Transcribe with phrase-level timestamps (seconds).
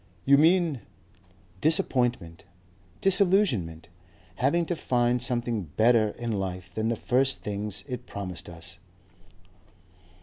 [0.25, 0.81] "You mean?"
[1.61, 2.43] "Disappointment.
[3.01, 3.87] Disillusionment.
[4.37, 8.79] Having to find something better in life than the first things it promised us."